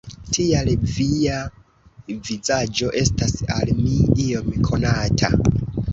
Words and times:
Tial 0.35 0.69
via 0.93 1.35
vizaĝo 2.29 2.91
estas 3.03 3.37
al 3.59 3.75
mi 3.85 3.95
iom 4.27 4.53
konata. 4.71 5.35